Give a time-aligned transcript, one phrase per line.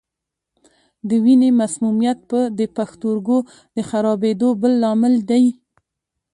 [1.07, 2.19] د وینې مسمومیت
[2.59, 3.37] د پښتورګو
[3.75, 5.45] د خرابېدو بل لامل دی.